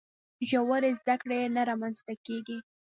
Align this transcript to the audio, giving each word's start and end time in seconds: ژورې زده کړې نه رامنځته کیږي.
ژورې 0.49 0.91
زده 0.99 1.15
کړې 1.21 1.39
نه 1.55 1.61
رامنځته 1.69 2.13
کیږي. 2.25 2.57